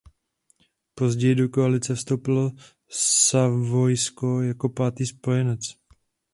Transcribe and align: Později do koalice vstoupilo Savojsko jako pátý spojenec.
Později 0.95 1.35
do 1.35 1.49
koalice 1.49 1.95
vstoupilo 1.95 2.51
Savojsko 2.89 4.41
jako 4.41 4.69
pátý 4.69 5.05
spojenec. 5.05 5.61